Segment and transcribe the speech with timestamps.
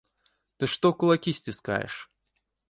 [0.63, 2.01] Ты што кулакі сціскаеш?